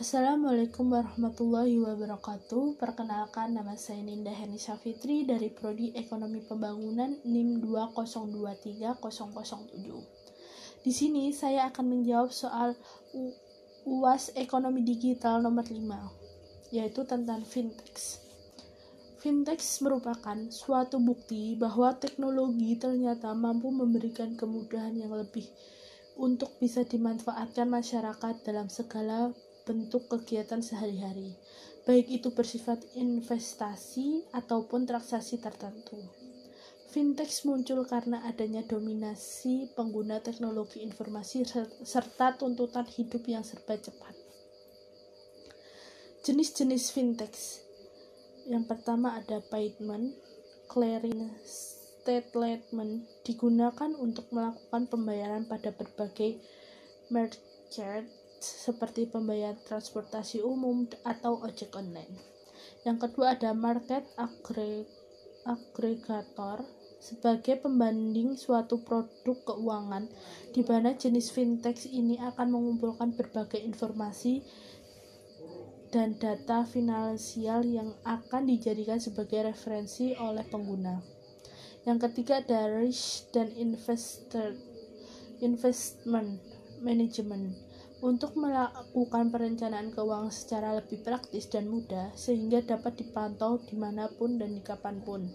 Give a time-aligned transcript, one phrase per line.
[0.00, 2.80] Assalamualaikum warahmatullahi wabarakatuh.
[2.80, 8.96] Perkenalkan nama saya Ninda Hernisha Fitri dari Prodi Ekonomi Pembangunan NIM 2023007.
[10.80, 12.80] Di sini saya akan menjawab soal
[13.84, 18.24] UAS Ekonomi Digital nomor 5, yaitu tentang fintech.
[19.20, 25.44] Fintech merupakan suatu bukti bahwa teknologi ternyata mampu memberikan kemudahan yang lebih
[26.16, 29.36] untuk bisa dimanfaatkan masyarakat dalam segala
[29.70, 31.38] bentuk kegiatan sehari-hari,
[31.86, 35.94] baik itu bersifat investasi ataupun transaksi tertentu.
[36.90, 41.46] Fintech muncul karena adanya dominasi pengguna teknologi informasi
[41.86, 44.10] serta tuntutan hidup yang serba cepat.
[46.26, 47.38] Jenis-jenis fintech
[48.50, 50.18] yang pertama ada payment,
[50.66, 56.42] clearing, settlement digunakan untuk melakukan pembayaran pada berbagai
[57.14, 62.16] merchant seperti pembayaran transportasi umum atau ojek online.
[62.88, 64.08] Yang kedua ada market
[65.44, 66.64] aggregator
[67.00, 70.08] sebagai pembanding suatu produk keuangan
[70.52, 74.44] di mana jenis fintech ini akan mengumpulkan berbagai informasi
[75.90, 81.02] dan data finansial yang akan dijadikan sebagai referensi oleh pengguna.
[81.88, 84.54] Yang ketiga ada risk dan investor
[85.40, 86.38] investment
[86.84, 87.69] management
[88.00, 94.40] untuk melakukan perencanaan keuangan secara lebih praktis dan mudah sehingga dapat dipantau di mana pun
[94.40, 95.28] dan kapan pun.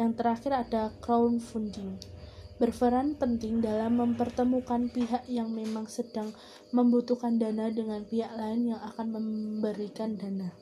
[0.00, 2.00] Yang terakhir ada crowdfunding
[2.60, 6.28] berperan penting dalam mempertemukan pihak yang memang sedang
[6.76, 10.52] membutuhkan dana dengan pihak lain yang akan memberikan dana.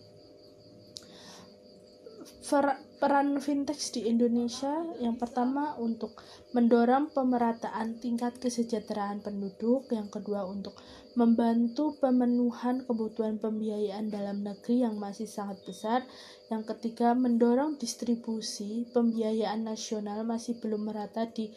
[2.98, 6.18] Peran fintech di Indonesia yang pertama untuk
[6.50, 10.74] mendorong pemerataan tingkat kesejahteraan penduduk, yang kedua untuk
[11.14, 16.02] membantu pemenuhan kebutuhan pembiayaan dalam negeri yang masih sangat besar,
[16.50, 21.54] yang ketiga mendorong distribusi pembiayaan nasional masih belum merata di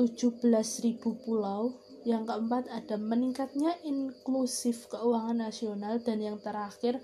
[0.00, 0.48] 17.000
[1.28, 6.98] pulau, yang keempat ada meningkatnya inklusif keuangan nasional dan yang terakhir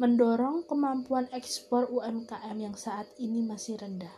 [0.00, 4.14] mendorong kemampuan ekspor UMKM yang saat ini masih rendah.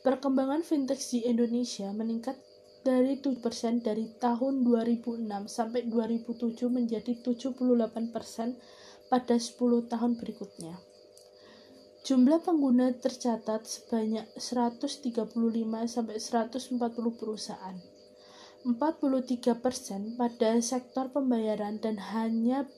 [0.00, 2.40] Perkembangan fintech di Indonesia meningkat
[2.80, 8.56] dari 7% dari tahun 2006 sampai 2007 menjadi 78%
[9.12, 10.80] pada 10 tahun berikutnya.
[12.00, 15.36] Jumlah pengguna tercatat sebanyak 135
[15.84, 16.80] sampai 140
[17.20, 17.76] perusahaan.
[18.60, 22.68] 43% pada sektor pembayaran dan hanya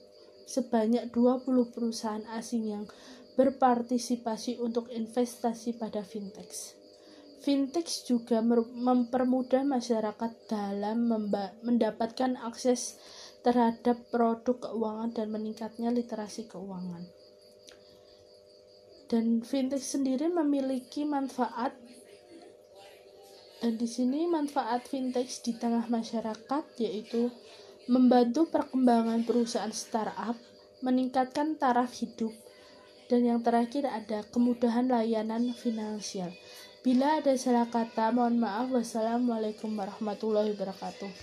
[0.47, 2.85] sebanyak 20 perusahaan asing yang
[3.35, 6.77] berpartisipasi untuk investasi pada fintech.
[7.43, 11.11] Fintech juga mempermudah masyarakat dalam
[11.59, 12.95] mendapatkan akses
[13.43, 17.03] terhadap produk keuangan dan meningkatnya literasi keuangan.
[19.11, 21.75] Dan fintech sendiri memiliki manfaat
[23.63, 27.31] dan di sini manfaat fintech di tengah masyarakat yaitu
[27.87, 30.35] membantu perkembangan perusahaan startup,
[30.83, 32.35] meningkatkan taraf hidup,
[33.07, 36.35] dan yang terakhir ada kemudahan layanan finansial.
[36.83, 38.67] Bila ada salah kata, mohon maaf.
[38.67, 41.13] Wassalamualaikum warahmatullahi wabarakatuh.